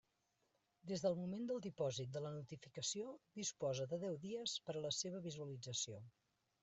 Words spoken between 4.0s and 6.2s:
deu dies per a la seva visualització.